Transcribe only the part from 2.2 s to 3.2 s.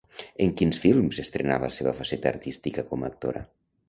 artística com a